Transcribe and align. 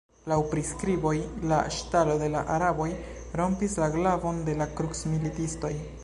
Laŭ 0.31 0.37
priskriboj, 0.51 1.11
la 1.51 1.57
ŝtalo 1.75 2.15
de 2.23 2.29
la 2.35 2.41
araboj 2.53 2.87
rompis 3.41 3.77
la 3.83 3.89
glavon 3.97 4.39
de 4.49 4.57
la 4.63 4.67
krucmilitistoj. 4.81 5.73